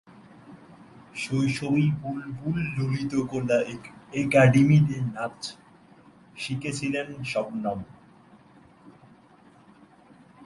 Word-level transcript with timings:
শৈশবেই 1.15 1.87
বুলবুল 2.01 2.57
ললিতকলা 2.75 3.57
একাডেমিতে 4.13 4.97
নাচ 5.13 5.39
শিখেছিলেন 6.37 7.07
শবনম। 7.23 7.79